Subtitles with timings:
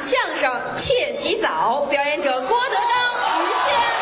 [0.00, 4.00] 相声《窃洗澡》，表演者郭德纲、于谦。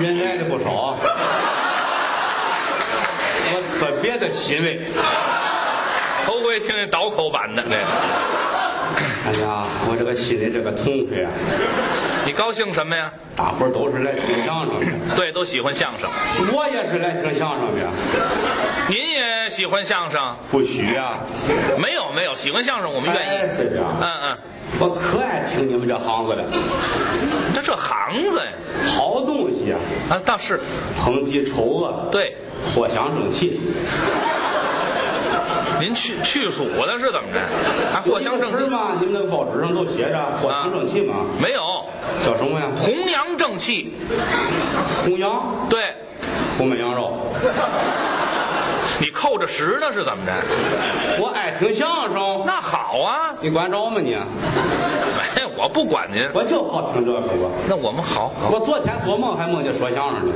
[0.00, 0.96] 人来的不少，
[3.80, 4.80] 我特别的欣慰。
[6.26, 7.84] 头回听见倒口版的那个，
[9.26, 11.30] 哎呀，我这个心里这个痛快啊！
[12.26, 13.10] 你高兴什么呀？
[13.36, 16.10] 大伙儿都是来听相声的，对，都喜欢相声。
[16.52, 17.88] 我也是来听相声的，
[18.88, 20.36] 您也喜欢相声？
[20.50, 21.20] 不许啊！
[21.78, 23.28] 没有没有，喜欢相声我们愿意。
[23.28, 24.38] 哎是这样嗯嗯，
[24.80, 26.44] 我可爱听你们这行子了，
[27.52, 28.52] 这这行子呀，
[28.86, 29.78] 好东西啊！
[30.10, 30.60] 啊倒是，
[30.96, 32.36] 抨击丑恶，对，
[32.76, 33.60] 藿香正气，
[35.80, 37.40] 您去去暑的是怎么着？
[37.92, 38.92] 啊，藿香正气是吗？
[39.00, 41.26] 你们那个报纸上都写着藿香正气吗？
[41.42, 41.84] 没有？
[42.24, 42.66] 叫什么呀？
[42.78, 43.94] 弘扬正气，
[45.04, 45.92] 弘扬，对，
[46.56, 47.18] 红焖羊肉。
[49.00, 50.32] 你扣着十呢是怎么着？
[51.20, 54.14] 我爱听相声，那好啊，你管着吗你？
[54.14, 56.28] 哎，我不管您。
[56.34, 57.50] 我就好听这个我。
[57.68, 60.34] 那我们好好我昨天做梦还梦见说相声呢，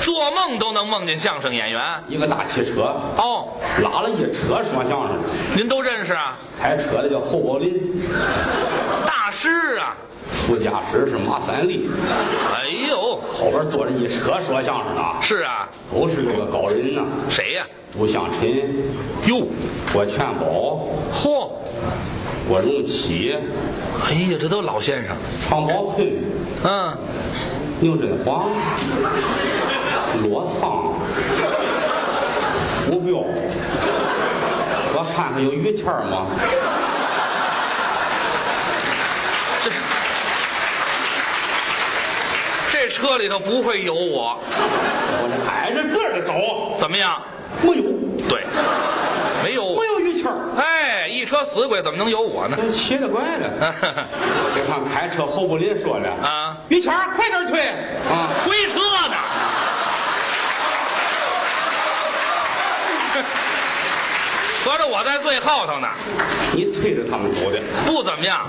[0.00, 1.80] 做梦都能梦见相声演员？
[2.08, 2.96] 一个大汽车。
[3.16, 3.48] 哦，
[3.82, 5.18] 拉了一车说相声。
[5.22, 6.36] 的，您都认识啊？
[6.60, 7.78] 开车的叫侯宝林，
[9.06, 9.96] 大师啊！
[10.32, 11.88] 副驾驶是马三立，
[12.54, 18.48] 哎呦，后边坐着一车说相声的，是啊，都是这个高人呐、谁呀、杜向臣、
[19.26, 19.46] 哟，
[19.92, 21.50] 郭全宝、嚯，
[22.48, 23.36] 郭荣启、
[24.04, 25.16] 哎呀，这都老先生。
[25.48, 26.06] 常宝坤、
[26.64, 26.96] 嗯，
[27.80, 28.10] 牛振
[30.20, 30.92] 华、罗桑、
[32.86, 33.24] 胡彪，
[34.92, 36.26] 我看看有于谦儿吗？
[39.64, 39.70] 这
[42.70, 47.22] 这车里头不会有我，我这挨着个的找，怎么样？
[47.62, 47.82] 没有，
[48.28, 48.44] 对，
[49.42, 49.80] 没有我。
[49.80, 50.36] 没有于谦儿。
[50.56, 52.56] 哎，一车死鬼怎么能有我呢？
[52.60, 53.50] 这奇了怪了！
[54.52, 57.54] 我看开车侯不林说的啊，于谦儿快点去
[58.08, 58.28] 啊！
[58.44, 59.16] 推车呢？
[64.64, 65.88] 合着我在最后头呢，
[66.52, 68.48] 你推着他们走的，不怎么样，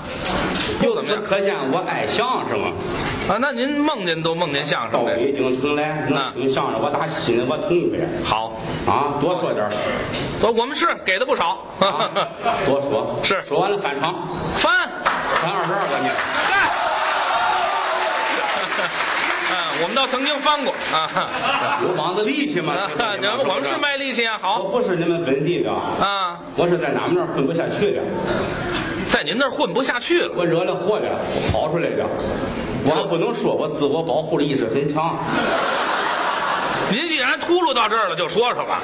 [0.78, 2.72] 不由怎么样可见我爱相声啊！
[3.30, 3.38] 啊。
[3.40, 9.16] 那您梦见都梦见相到声到，北京城来能听相声，我打心里我痛快好，啊！
[9.20, 9.72] 多说点儿
[10.42, 12.10] 我我们是给的不少，啊，
[12.66, 14.14] 多说是说完了返场，
[14.58, 14.88] 翻，
[15.40, 16.10] 翻二十二个呢。
[16.50, 16.52] 干。
[19.54, 21.28] 嗯，我们倒曾经翻过啊。
[21.82, 22.74] 有膀子力气嘛？
[23.18, 28.02] 你们我们是卖力气啊，好我不是你们本地的，啊，我是在俺们那儿混不下去的，
[29.10, 30.32] 在您那儿混不下去了。
[30.36, 32.06] 我惹了祸了，我跑出来的。
[32.84, 35.16] 我还不能说，我自我保护的意识很强。
[36.92, 38.82] 您既然秃噜到这儿了，就说说吧，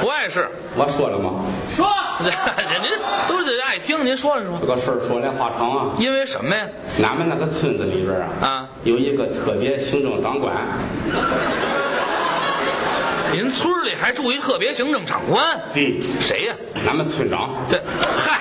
[0.00, 0.50] 不碍事。
[0.74, 1.44] 我说了吗？
[1.76, 1.86] 说，
[2.82, 2.90] 您
[3.28, 4.66] 都是爱听，您说了说这。
[4.66, 5.94] 个事儿说来话长啊。
[5.96, 6.66] 因为什么呀？
[7.04, 10.52] 俺们那个村子里边啊，啊，有一个特别行政长官，
[13.32, 15.40] 您村里还住一特别行政长官，
[15.72, 16.54] 对，谁呀？
[16.84, 17.80] 俺们村长这，
[18.16, 18.40] 嗨，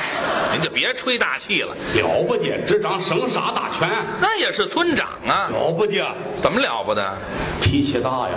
[0.51, 3.87] 您就别吹大气了，了不得，执掌生杀大权，
[4.19, 6.03] 那也是村长啊，了不得，
[6.41, 7.15] 怎么了不得？
[7.61, 8.35] 脾气大呀，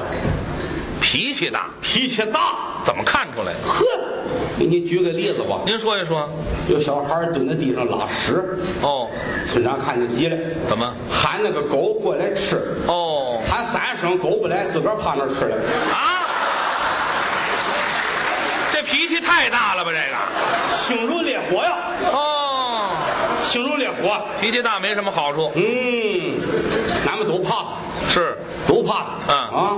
[1.00, 2.66] 脾气大，脾气大。
[2.84, 3.68] 怎么看出来的？
[3.68, 3.84] 呵，
[4.58, 6.28] 给你举个例子吧，您说一说。
[6.68, 9.10] 有小孩蹲在地上拉屎，哦，
[9.46, 10.36] 村长看见急了，
[10.68, 10.94] 怎么？
[11.10, 15.56] 喊那个狗过来吃，哦，喊三声狗不来，自个儿趴那儿吃了。
[15.92, 16.22] 啊，
[18.72, 19.90] 这脾气太大了吧？
[19.90, 20.16] 这个。
[20.86, 21.76] 星如烈火呀，
[22.12, 22.37] 哦，
[23.48, 24.20] 星如烈火。
[24.40, 25.50] 脾气大没什么好处。
[25.54, 25.62] 嗯，
[27.06, 27.64] 俺们都怕，
[28.08, 28.36] 是，
[28.66, 29.06] 都怕。
[29.26, 29.76] 嗯啊，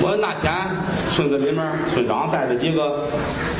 [0.00, 0.52] 我那天
[1.14, 1.62] 村子里面
[1.92, 3.06] 村长带着几个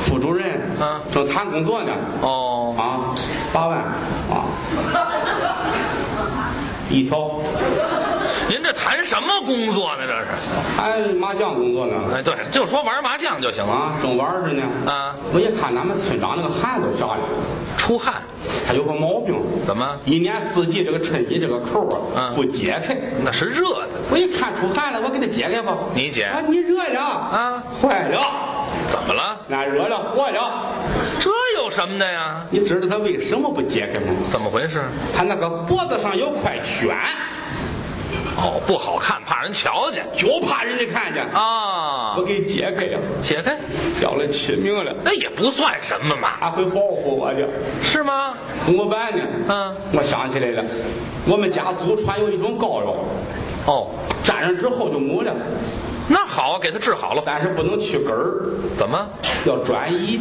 [0.00, 0.46] 副主任，
[0.80, 1.92] 嗯正谈工作呢。
[2.22, 3.14] 哦，啊，
[3.52, 3.78] 八万
[4.30, 4.48] 啊，
[6.90, 7.30] 一条。
[8.54, 10.02] 您这谈什么工作呢？
[10.06, 10.80] 这是？
[10.80, 11.94] 哎，麻将工作呢？
[12.14, 13.72] 哎，对，就说玩麻将就行了。
[13.72, 14.62] 啊，正玩着呢。
[14.86, 17.24] 啊，我一看咱们村长那个汗都下来了，
[17.76, 18.22] 出汗，
[18.64, 19.34] 他有个毛病，
[19.66, 19.98] 怎么？
[20.04, 22.96] 一年四季这个衬衣这个扣啊，嗯不解开。
[23.24, 23.88] 那是热的。
[24.08, 25.76] 我一看出汗了，我给他解开吧。
[25.92, 27.60] 你解啊，你热了啊？
[27.82, 28.20] 坏了，
[28.86, 29.36] 怎么了？
[29.50, 30.72] 俺热了，坏了。
[31.18, 31.28] 这
[31.60, 32.46] 有什么的呀？
[32.50, 34.14] 你知道他为什么不解开吗？
[34.30, 34.80] 怎么回事？
[35.12, 36.94] 他那个脖子上有块癣，
[38.36, 41.22] 哦，不好看，怕人瞧见就怕人家看见。
[41.32, 42.22] 啊我。
[42.22, 43.56] 给解开呀，解开，
[44.00, 44.92] 要了亲命了。
[45.04, 47.46] 那也不算什么嘛，他会保护我的，
[47.82, 48.34] 是吗？
[48.64, 49.24] 怎么办呢？
[49.48, 50.64] 嗯，我想起来了，
[51.26, 52.94] 我们家祖传有一种膏药，
[53.66, 53.90] 哦，
[54.24, 55.32] 沾上之后就没了，
[56.08, 57.22] 那好，给他治好了。
[57.24, 58.42] 但是不能去根儿，
[58.76, 59.06] 怎么？
[59.46, 60.18] 要转移。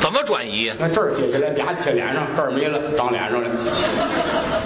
[0.00, 0.72] 怎么转移？
[0.78, 3.48] 那这儿接下来啪贴脸上，这儿没了，长脸上了。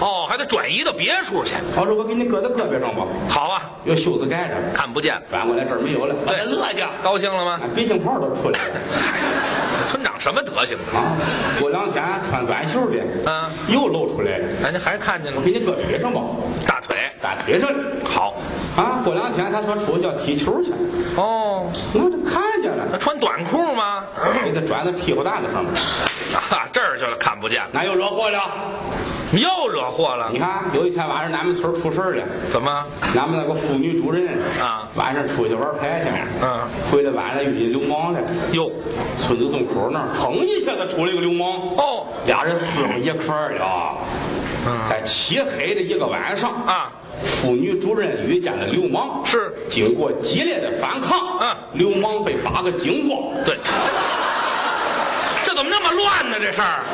[0.00, 1.54] 哦，还得转移到别处去。
[1.76, 7.58] 我说我给你搁到胳膊上吧，好啊，用袖子盖着，看不见，转过来这儿没有了，我对乐去，高兴了吗？
[7.62, 8.74] 俺鼻涕泡都出来了
[9.86, 10.98] 村长什么德行啊？
[10.98, 11.16] 啊！
[11.58, 16.20] 过两天穿短袖的，嗯，又露出来了，那你还看见了我给你搁腿上吧，
[16.66, 16.96] 大腿。
[17.22, 17.78] 大腿上了。
[18.02, 18.34] 好，
[18.76, 20.72] 啊，过两天他说出去要踢球去，
[21.16, 24.04] 哦，我就看见了那，穿短裤吗？
[24.44, 25.72] 给他转到屁股蛋子上面，
[26.34, 28.38] 啊，这儿去了，看不见了，那又惹祸了。
[29.32, 30.40] 又惹祸了你。
[30.40, 32.22] 看，有一天晚上，俺们村出事儿了。
[32.52, 32.84] 怎么？
[33.16, 34.26] 俺们那个妇女主任
[34.60, 36.10] 啊晚上出去玩牌去，
[36.42, 36.60] 嗯，
[36.90, 38.18] 回来晚上遇见流氓了。
[38.52, 38.70] 哟，
[39.16, 41.48] 村子洞口那儿，噌一下子出来一个流氓，
[41.78, 43.96] 哦，俩人撕上一块儿了。
[44.66, 46.90] 嗯在漆黑的一个晚上，啊，
[47.24, 53.20] 妇女主任遇见了流氓，是经过激烈的反抗，嗯流氓被八个精光。
[53.44, 53.58] 对，
[55.44, 56.36] 这怎么那么乱呢？
[56.40, 56.84] 这事儿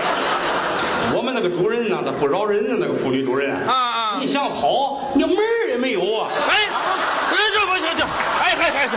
[1.14, 6.28] 我们那个主任呢，他不饶人呢，那个妇女主任啊啊你想跑，你门儿也没有啊！
[6.48, 6.68] 哎，
[7.30, 8.06] 哎，这不行行，
[8.42, 8.88] 哎哎哎，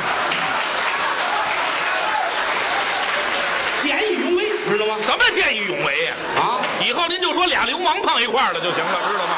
[3.84, 4.98] 见义勇为，知道吗？
[5.06, 6.16] 什么见义勇为呀？
[6.42, 9.38] 啊，以后您就说俩流氓碰一块儿了就行了，知道吗？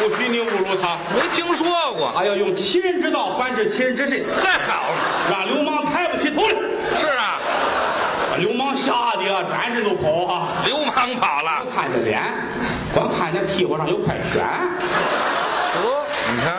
[0.00, 2.10] 不许你侮辱他，没听说过。
[2.12, 4.96] 还要用其人之道还治其人之身，太好了，
[5.30, 6.54] 让流氓抬不起头来。
[6.98, 7.38] 是啊，
[8.30, 10.48] 把流氓吓得啊，转身就跑啊！
[10.64, 11.66] 流氓跑了。
[11.74, 12.22] 看见脸，
[12.94, 14.40] 光看见屁股上有块癣，
[15.76, 16.56] 哦，你看，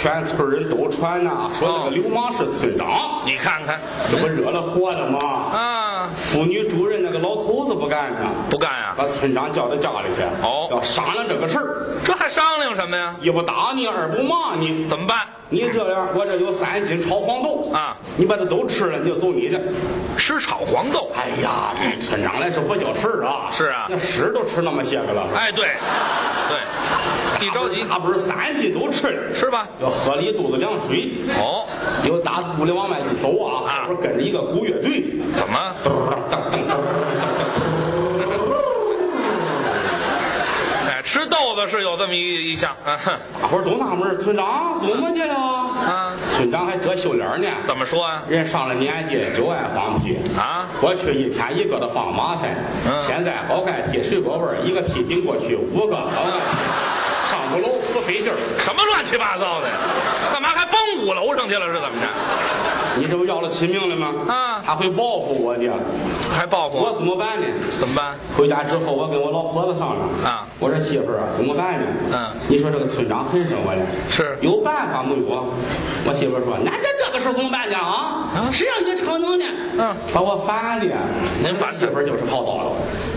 [0.00, 3.80] 全村人都传呐、说那个流氓是村长，你看看
[4.10, 5.18] 这不惹了祸了吗？
[5.18, 5.73] 啊，
[6.16, 13.14] 妇女主任那个老头子不干呢，不干呀、把村长叫到家里去，哦要商量这个事儿，这还商量什么呀？
[13.20, 14.86] 一不打你，二不骂你。
[14.88, 15.18] 怎么办？
[15.50, 19.60] 你这样，我这有三斤炒黄豆啊，你把它都吃了，你就走你的。
[20.16, 21.10] 吃炒黄豆。
[21.14, 23.48] 哎呀，对村长来这不叫事儿啊。
[23.50, 25.26] 是啊那屎都吃那么些个了。
[25.34, 25.66] 哎，对，
[26.48, 26.58] 对，
[27.44, 29.66] 一着急他不是三斤都吃了，是吧？
[29.82, 31.12] 要喝了一肚子凉水。
[31.36, 31.66] 哦，
[32.02, 35.04] 又打屋里往外一走啊，啊后边跟着一个鼓乐队，
[35.36, 35.58] 怎么？
[40.88, 42.98] 哎，吃豆子是有这么一一项，啊，
[43.42, 45.34] 大伙儿都纳闷，村长怎么的了？
[45.34, 48.22] 啊，村长还遮羞脸呢，怎么说啊？
[48.26, 52.56] 人上了年纪就爱放屁啊过去一天一个的放马赛，
[52.86, 56.56] 嗯现在好盖屁水果味儿，一个屁顶过去五个，好盖屁
[57.54, 58.36] 上五楼不费劲儿。
[58.58, 59.74] 什么乱七八糟的呀？
[60.32, 61.66] 干嘛还蹦五楼上去了？
[61.66, 62.06] 是怎么着？
[62.96, 64.12] 你这不要了亲命了吗？
[64.28, 65.68] 啊他会报复我的，
[66.32, 66.92] 还报复我我？
[66.94, 67.46] 怎么办呢？
[67.78, 68.14] 怎么办？
[68.36, 71.86] 回家之后，我跟我老婆子商量啊我说媳妇儿啊，怎么办呢？
[72.12, 73.80] 嗯你说这个村长恨上我了，
[74.10, 75.44] 是有办法没有啊？
[76.06, 77.76] 我媳妇儿说，那这这个事儿怎么办呢？
[77.76, 79.44] 啊，啊谁让你逞能呢？
[79.78, 80.86] 嗯，把我烦的。
[81.42, 82.72] 您烦媳妇儿就是好叨叨，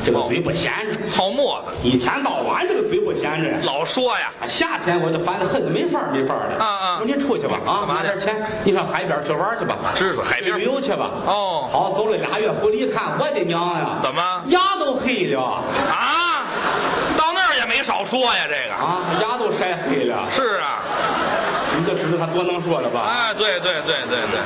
[0.08, 3.58] 这个嘴不闲着，好沫子，一天到晚这个嘴不闲着呀。
[3.64, 4.32] 老说呀。
[4.40, 6.64] 啊夏天我就烦得很，没法儿没法儿的。
[6.64, 9.76] 啊啊我说你出去吧，啊，干嘛拿点钱，你上海边去玩去吧。
[9.94, 11.12] 知道海边旅游去吧。
[11.26, 14.00] 哦好，走了俩月回来一看，我的娘呀！
[14.02, 15.42] 怎么牙都黑了
[15.92, 16.48] 啊，
[17.18, 20.24] 到那儿也没少说呀，这个啊，牙都晒黑了。
[20.32, 20.80] 是啊，
[21.78, 23.02] 你就知道他多能说了吧？
[23.02, 24.40] 哎，对对对对对，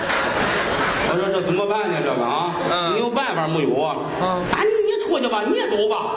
[1.14, 1.96] 我说这怎么办呢？
[2.04, 3.96] 这个啊，嗯你有办法没有啊？
[4.20, 4.81] 嗯啊，你
[5.20, 6.16] 你出去吧，你也走吧，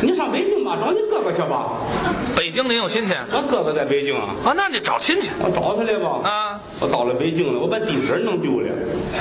[0.00, 1.66] 你上北京吧，找你哥哥去吧。
[2.36, 4.54] 北京您有亲戚我哥哥在北京啊，啊？
[4.56, 6.20] 那你找亲戚我找他来吧。
[6.22, 8.68] 啊，我到了北京了，我把地址弄丢了。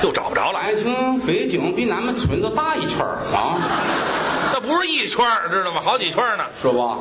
[0.04, 0.60] 又找不着了。
[0.60, 3.58] 爱情北京比咱们村子大一圈儿啊，
[4.54, 5.82] 那不是一圈儿知道吗？
[5.84, 6.44] 好几圈儿呢。
[6.62, 6.98] 是吧？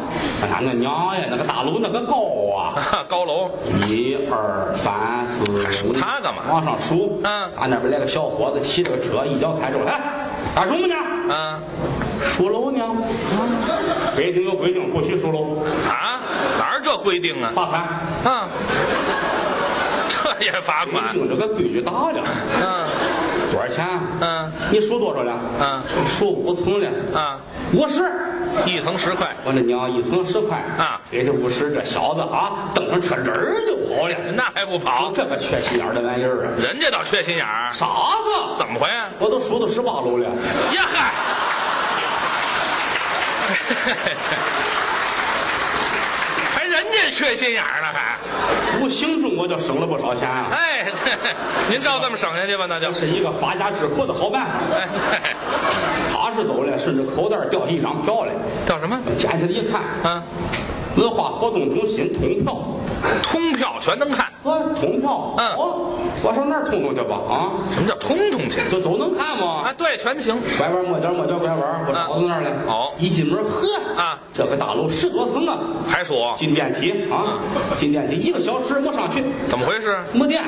[0.52, 2.16] 俺那娘呀，那个大楼那个高
[2.56, 2.72] 啊！
[3.08, 3.50] 高楼
[3.86, 7.20] 一二三四，还数他干嘛往上数。
[7.22, 10.00] 嗯俺那边来个小伙子骑着个车，一脚踩着，哎，
[10.54, 10.94] 干什么呢？
[11.28, 11.60] 嗯
[12.22, 12.82] 数楼呢？
[12.82, 12.86] 啊
[14.16, 15.62] 北京有规定，不许数楼。
[15.88, 16.20] 啊，
[16.58, 17.50] 哪儿这规定啊？
[17.54, 17.82] 罚款。
[18.24, 18.48] 啊，
[20.38, 21.12] 这也罚你款？
[21.12, 22.22] 听这个规矩大了，
[22.62, 22.86] 嗯
[23.52, 24.00] 多少钱啊？
[24.20, 25.38] 嗯你数多少了？
[25.60, 27.38] 嗯数五层了，啊，
[27.72, 28.10] 五十。
[28.64, 34.14] 一层十块，我那娘一层十块啊给这五十，这小子啊，蹬上车人儿就跑了。
[34.34, 35.12] 那还不跑？
[35.14, 36.52] 这个缺心眼的玩意儿啊！
[36.58, 37.84] 人家倒缺心眼儿，傻
[38.24, 38.88] 子，怎么回？
[39.18, 40.24] 我都数到十八楼了。
[40.24, 41.12] 呀嗨！
[46.54, 48.16] 还人家缺心眼儿呢，还
[48.80, 50.46] 无形中我就省了不少钱啊！
[50.52, 50.86] 哎，
[51.70, 54.52] 您照这么省下去吧，那就这是一个发家致富的好办法。
[54.74, 54.88] 哎，
[55.22, 55.30] 嘿
[56.12, 58.32] 他是走了，顺着口袋掉一张票来，
[58.66, 58.98] 叫什么？
[59.16, 60.22] 捡起来一看，啊，
[60.96, 62.56] 文化活动中心通票，
[63.22, 64.26] 通票全能看。
[64.44, 65.85] 啊，通票，嗯哦，
[66.22, 68.60] 我上那儿通通去吧，啊，什么叫通通去？
[68.70, 69.62] 就都能看吗？
[69.64, 70.40] 啊，对，全行。
[70.58, 72.50] 拐弯抹角抹角拐弯，我找到那儿来。
[72.66, 75.58] 哦一进门，呵，啊，这个大楼十多层啊，
[75.88, 77.38] 还说进电梯啊，
[77.76, 79.98] 进电梯一个小时没上去，怎么回事？
[80.12, 80.42] 没电，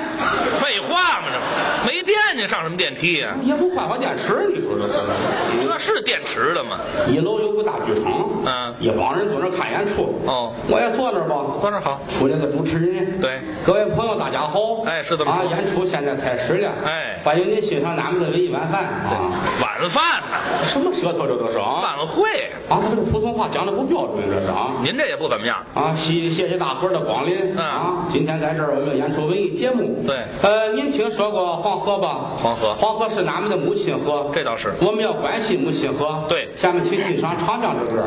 [0.61, 5.69] 废话嘛，这没电你上什么电梯呀、也不换换电池，你说这是？
[5.69, 6.79] 这是电池的吗？
[7.07, 10.19] 一楼有个大剧场，嗯一帮人坐那儿看演出。
[10.25, 11.37] 哦我也坐那儿吧。
[11.61, 12.01] 坐那儿好。
[12.09, 14.83] 出来个主持人，对各位朋友大家好。
[14.87, 16.73] 哎是这么啊，演出现在开始了。
[16.87, 19.31] 哎欢迎您欣赏咱们的文艺晚饭啊。
[19.79, 20.65] 晚饭呢？
[20.65, 21.81] 什么舌头这都是啊？
[21.83, 22.51] 晚会？
[22.69, 24.73] 啊，他这个普通话讲的不标准，这是啊。
[24.83, 25.65] 您这也不怎么样。
[25.73, 28.05] 啊，谢谢谢大伙儿的光临、嗯啊！
[28.11, 30.03] 今天在这儿我们演出文艺节目。
[30.05, 32.33] 对呃，您听说过黄河吧？
[32.43, 34.29] 黄河黄河是俺们的母亲河。
[34.35, 36.25] 这倒是我们要关心母亲河。
[36.29, 38.03] 对下面请欣赏长江之歌。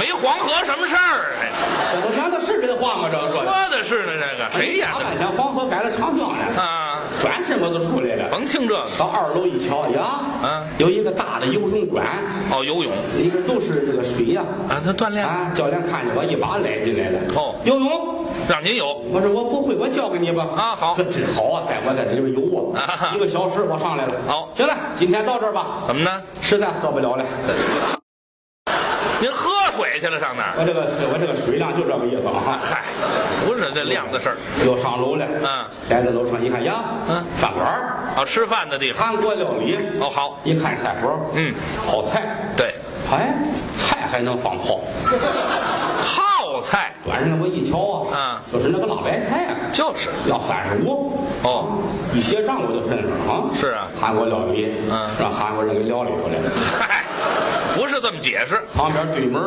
[0.00, 1.38] 没黄河什么事儿？
[1.40, 1.52] 哎，
[1.94, 3.08] 这都演的是这话吗？
[3.12, 3.52] 这个说的。
[3.52, 4.94] 说的是呢，这个谁演的？
[4.94, 6.83] 大半天黄河改了长江了，啊，
[7.20, 8.28] 转身我就出来了。
[8.30, 8.86] 甭听这个。
[8.98, 12.06] 到二楼一瞧呀，嗯有一个大的游泳馆，
[12.50, 14.42] 哦，游泳里边都是这个水呀。
[14.68, 17.18] 啊，他锻炼，啊，教练看见我一把拉进来了。
[17.34, 18.24] 哦游泳。
[18.48, 19.00] 让您游。
[19.10, 20.46] 我说我不会，我教给你吧。
[20.56, 24.14] 啊好这真好啊，带我在这里边游啊，啊一个小时我上来了。
[24.26, 26.22] 好行了，今天到这儿吧，怎么呢？
[26.42, 27.24] 实在喝不了了。
[29.74, 30.54] 水去了上哪儿？
[30.58, 30.80] 我这个
[31.12, 32.58] 我这个水量就这个意思啊。
[32.62, 32.82] 嗨，
[33.46, 34.36] 不是这量的事儿。
[34.64, 35.26] 又上楼了。
[35.42, 39.08] 嗯，来到楼上一看呀，嗯饭馆儿哦，吃饭的地方。
[39.08, 39.76] 韩国料理。
[40.00, 40.38] 哦，好。
[40.44, 41.52] 一看菜谱，嗯，
[41.86, 42.22] 泡菜。
[42.56, 42.74] 对，
[43.10, 43.34] 哎，
[43.74, 44.80] 菜还能放泡。
[46.04, 50.10] 泡菜晚上来我一瞧啊，嗯就是那个辣白菜啊，就是。
[50.28, 51.18] 要三十五。
[51.42, 51.78] 哦，
[52.14, 53.42] 一结账我就认识了啊。
[53.58, 56.50] 是啊韩国料理，嗯让韩国人给撂里头来了。
[56.78, 57.04] 嗨，
[57.74, 58.62] 不是这么解释。
[58.74, 59.42] 旁边对门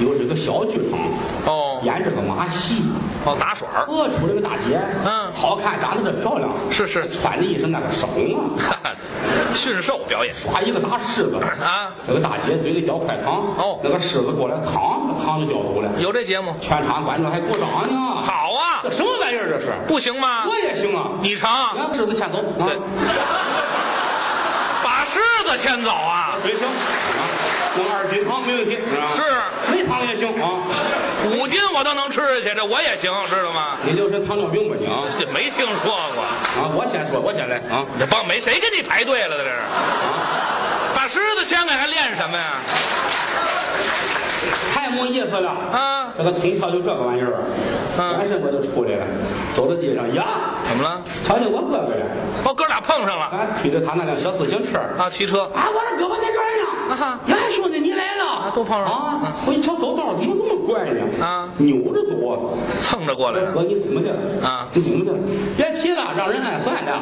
[0.00, 0.98] 有这个小剧场，
[1.46, 2.82] 哦演这个马戏。
[3.24, 3.84] 哦，打耍儿。
[3.88, 8.06] 呃，出来个大姐，嗯好看，长得真漂亮，是是穿的一身那个裳
[8.38, 8.94] 啊，
[9.52, 16.54] 驯兽表演耍一个大狮子啊，那个大姐嘴里嚼块糖，哦那个狮子过来糖，糖就掉走了，有这节目？
[16.60, 19.72] 全场观众还鼓掌呢。，好啊这，什么玩意儿这是？
[19.88, 20.44] 不行吗？
[20.46, 22.78] 我也行啊，你成，让狮子先走啊对，
[25.56, 26.34] 牵走啊？
[26.42, 27.22] 水行啊，
[27.76, 29.08] 弄二斤糖没问题，是吧？
[29.14, 29.22] 是
[29.72, 30.62] 没糖也行啊。
[31.36, 33.76] 五斤我都能吃下去，这我也行，知道吗？
[33.84, 35.04] 你就说糖尿病吧你啊！
[35.18, 37.84] 这没听说过，啊，我先说，我先来啊。
[37.98, 39.50] 这帮没谁跟你排队了，这是？
[39.50, 39.66] 啊
[40.94, 42.54] 把狮子牵开还练什么呀？
[44.72, 47.32] 太没意思了啊这个通票就这个玩意儿，
[47.98, 49.06] 嗯转身我就出来了，
[49.52, 50.24] 走到街上呀，
[50.64, 51.00] 怎么了？
[51.24, 52.06] 瞧见我哥哥了，
[52.44, 55.42] 哦，哥俩碰上了啊，推着他那辆小自行车，啊，骑车。
[55.54, 56.66] 啊，我这胳膊在这儿呢。
[56.88, 59.32] 啊哈呀，兄弟你来了，啊都碰上了啊嗯！
[59.46, 61.02] 我一瞧走道怎么这么怪呢？
[61.20, 62.54] 啊扭着走啊！
[62.80, 64.46] 蹭着过来的，哥，你怎么的？
[64.46, 65.12] 啊你怎么的？
[66.16, 66.92] 让人暗算的。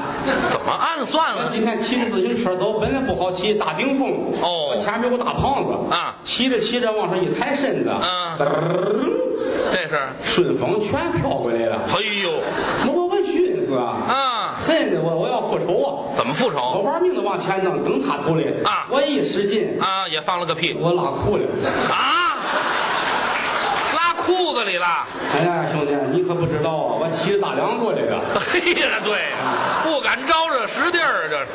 [0.50, 1.44] 怎么暗算了？
[1.44, 4.11] 我今天骑着自行车走，本来不好骑，大顶风。
[4.42, 9.99] 哦前面有个大胖子啊骑着骑着往上一抬身子，啊这是？
[10.23, 11.80] 顺风全飘过来了。
[11.88, 12.30] 哎呦
[12.87, 14.54] 我我我寻思啊，啊！
[14.66, 16.16] 恨的我我要复仇啊！
[16.16, 20.09] 怎么复仇我仇玩命的往前弄，蹬他头来啊我一使劲，啊？
[20.09, 21.42] 也放了个屁我拉裤了。
[21.90, 22.37] 啊？
[24.25, 24.87] 拉裤子里了？
[25.35, 28.19] 哎呀，兄弟，你可不知道啊，我骑着大梁过来的。
[28.40, 29.28] 嘿呀，对，
[29.85, 31.47] 不敢招惹实地儿，这是。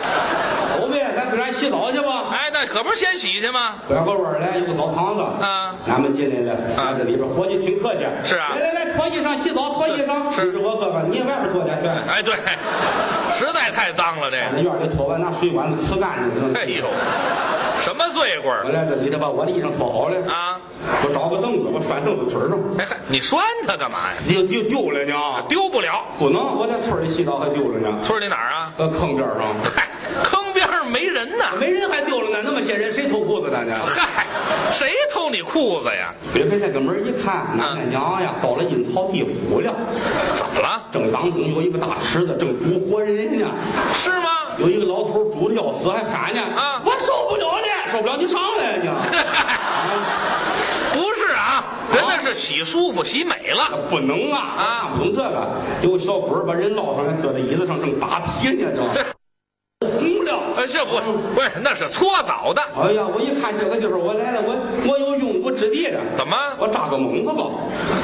[0.77, 2.29] 走呗，咱自然洗澡去吧。
[2.31, 3.75] 哎，那可不是先洗去吗？
[3.87, 8.05] 拐个弯来有个澡堂子，啊俺们进来了，啊，这里边伙计挺客气。
[8.23, 10.31] 是啊来来来，脱衣裳洗澡，脱衣裳。
[10.33, 11.87] 是是我哥哥，你也外边脱去去。
[11.87, 12.35] 哎，对，
[13.37, 16.53] 实在太脏了，这院里脱完，拿水管子呲干净。
[16.53, 16.59] 个。
[16.59, 16.85] 哎呦，
[17.81, 20.59] 什么罪过我来这里头把我的衣裳脱好了，啊？
[21.03, 24.17] 我找个凳子，我拴凳子腿上，哎，你拴它干嘛呀？
[24.27, 25.13] 丢丢丢了呢。
[25.47, 26.03] 丢不了。
[26.17, 27.97] 不能，我在村里洗澡还丢了呢。
[28.03, 28.73] 村里哪儿啊？
[28.77, 29.89] 搁坑边上， 嗨，
[30.23, 31.45] 坑边上没人呢。
[31.59, 33.75] 没人还丢了呢，那么些人谁偷裤子的呢？
[33.85, 34.25] 嗨，
[34.71, 36.13] 谁偷你裤子呀？
[36.33, 39.73] 别开那个门一看，奶奶娘呀，到了阴曹地府了。
[40.35, 40.81] 怎么了？
[40.91, 43.47] 正当中有一个大池子，正煮活人呢。
[43.93, 44.29] 是吗？
[44.57, 46.41] 有一个老头煮的要死，还喊呢。
[46.55, 47.58] 啊我受不了了，
[47.99, 48.89] 受不了，你上来呀你。
[50.91, 51.63] 不是啊，
[51.93, 53.87] 人那是洗舒服、洗美了。
[53.89, 54.39] 不能啊！
[54.39, 55.47] 啊看不能这个，
[55.81, 60.39] 有个小鬼儿把人捞上来，搁在椅子上，正打屁呢，这红了。
[60.57, 60.99] 哎，这不
[61.35, 62.61] 不是，那是搓澡的。
[62.81, 64.55] 哎呀，我一看这个地方，我来了，我
[64.87, 65.99] 我有用武之地了。
[66.17, 67.43] 怎么我扎个猛子吧。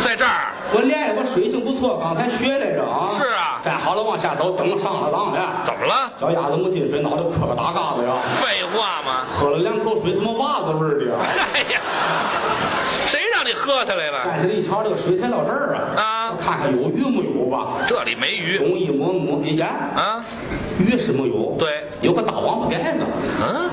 [0.03, 0.53] 在这儿？
[0.73, 3.11] 我练的我水性不错，刚才学来着啊。
[3.17, 5.63] 是啊站好了往下走，等上了当了。
[5.65, 6.11] 怎么了？
[6.19, 8.17] 脚丫子没进水，脑袋磕个大嘎子呀。
[8.41, 9.25] 废话嘛？
[9.33, 11.17] 喝了两口水，怎么袜子味儿的呀？
[11.53, 11.81] 哎呀，
[13.05, 14.23] 谁让你喝下来了？
[14.25, 16.01] 站起来一瞧，这个水才到这儿啊！
[16.01, 17.77] 啊我看看有鱼没有吧？
[17.87, 20.23] 这里没鱼东一摸摸，一眼啊？
[20.79, 21.55] 鱼是没有。
[21.57, 22.99] 对，有个大王八盖子。
[23.41, 23.69] 嗯，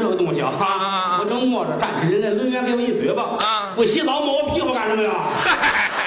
[0.00, 1.18] 这个东西啊！
[1.20, 3.22] 我正摸着，站起人来，抡圆给我一嘴巴。
[3.38, 5.10] 啊不洗澡摸我屁股干什么呀？
[5.36, 5.90] 嗨，